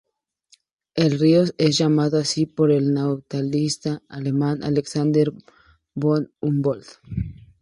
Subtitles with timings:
[0.95, 5.31] El río es llamado así por el naturalista alemán Alexander
[5.93, 6.87] von Humboldt.